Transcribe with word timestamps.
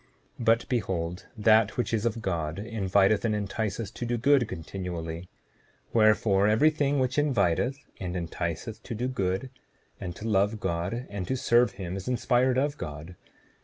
7:13 0.39 0.45
But 0.45 0.65
behold, 0.67 1.25
that 1.37 1.77
which 1.77 1.93
is 1.93 2.07
of 2.07 2.23
God 2.23 2.57
inviteth 2.57 3.23
and 3.23 3.35
enticeth 3.35 3.93
to 3.93 4.03
do 4.03 4.17
good 4.17 4.47
continually; 4.47 5.29
wherefore, 5.93 6.47
every 6.47 6.71
thing 6.71 6.97
which 6.97 7.19
inviteth 7.19 7.77
and 7.99 8.15
enticeth 8.17 8.81
to 8.81 8.95
do 8.95 9.07
good, 9.07 9.51
and 9.99 10.15
to 10.15 10.27
love 10.27 10.59
God, 10.59 11.05
and 11.11 11.27
to 11.27 11.37
serve 11.37 11.73
him, 11.73 11.95
is 11.95 12.07
inspired 12.07 12.57
of 12.57 12.79
God. 12.79 13.15